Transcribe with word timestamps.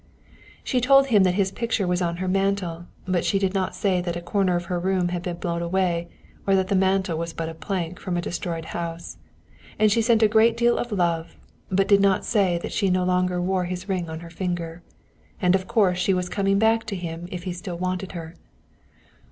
She 0.63 0.81
told 0.81 1.05
him 1.05 1.21
that 1.25 1.35
his 1.35 1.51
picture 1.51 1.85
was 1.85 2.01
on 2.01 2.17
her 2.17 2.27
mantel, 2.27 2.87
but 3.07 3.23
she 3.23 3.37
did 3.37 3.53
not 3.53 3.75
say 3.75 4.01
that 4.01 4.15
a 4.15 4.19
corner 4.23 4.55
of 4.55 4.65
her 4.65 4.79
room 4.79 5.09
had 5.09 5.21
been 5.21 5.35
blown 5.37 5.61
away 5.61 6.07
or 6.47 6.55
that 6.55 6.69
the 6.69 6.75
mantel 6.75 7.19
was 7.19 7.33
but 7.33 7.47
a 7.49 7.53
plank 7.53 7.99
from 7.99 8.17
a 8.17 8.21
destroyed 8.21 8.65
house. 8.73 9.17
And 9.77 9.91
she 9.91 10.01
sent 10.01 10.23
a 10.23 10.27
great 10.27 10.57
deal 10.57 10.79
of 10.79 10.91
love, 10.91 11.35
but 11.69 11.83
she 11.85 11.97
did 11.97 12.01
not 12.01 12.25
say 12.25 12.57
that 12.63 12.71
she 12.73 12.89
no 12.89 13.03
longer 13.03 13.39
wore 13.39 13.65
his 13.65 13.87
ring 13.87 14.09
on 14.09 14.21
her 14.21 14.31
finger. 14.31 14.81
And, 15.39 15.53
of 15.53 15.67
course, 15.67 15.99
she 15.99 16.15
was 16.15 16.29
coming 16.29 16.57
back 16.57 16.83
to 16.85 16.95
him 16.95 17.27
if 17.31 17.43
he 17.43 17.53
still 17.53 17.77
wanted 17.77 18.13
her. 18.13 18.33